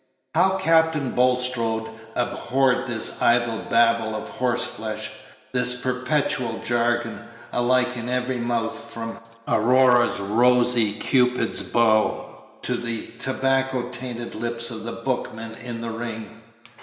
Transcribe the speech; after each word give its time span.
How 0.33 0.57
Captain 0.57 1.11
Bulstrode 1.11 1.87
abhorred 2.15 2.87
this 2.87 3.21
idle 3.21 3.59
babble 3.69 4.15
of 4.15 4.29
horse 4.29 4.65
flesh, 4.65 5.11
this 5.51 5.79
perpetual 5.79 6.59
jargon, 6.65 7.21
alike 7.53 7.95
in 7.95 8.09
every 8.09 8.39
mouth, 8.39 8.89
from 8.91 9.19
Aurora's 9.47 10.19
rosy 10.19 10.93
Cupid's 10.93 11.61
bow 11.61 12.45
to 12.63 12.77
the 12.77 13.09
tobacco 13.19 13.89
tainted 13.89 14.33
lips 14.33 14.71
of 14.71 14.85
the 14.85 14.91
bookmen 14.93 15.53
in 15.63 15.81
the 15.81 15.91
ring! 15.91 16.41